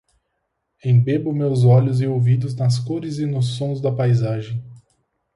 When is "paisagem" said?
3.91-4.65